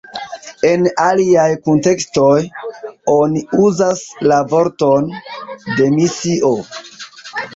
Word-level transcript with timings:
En 0.67 0.85
aliaj 1.07 1.43
kuntekstoj 1.67 2.37
oni 3.15 3.43
uzas 3.67 4.01
la 4.31 4.39
vorton 4.55 5.13
"demisio". 5.81 6.53